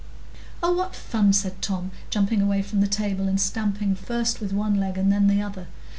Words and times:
"Oh, 0.63 0.73
what 0.73 0.95
fun!" 0.95 1.31
said 1.31 1.61
Tom, 1.61 1.91
jumping 2.09 2.41
away 2.41 2.63
from 2.63 2.81
the 2.81 2.87
table, 2.87 3.27
and 3.27 3.39
stamping 3.39 3.93
first 3.93 4.41
with 4.41 4.51
one 4.51 4.79
leg 4.79 4.97
and 4.97 5.11
then 5.13 5.27
the 5.27 5.43
other. 5.43 5.67